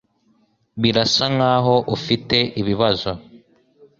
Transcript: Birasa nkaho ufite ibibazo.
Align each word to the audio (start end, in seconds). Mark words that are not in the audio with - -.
Birasa 0.81 1.25
nkaho 1.35 1.75
ufite 1.95 2.37
ibibazo. 2.61 3.11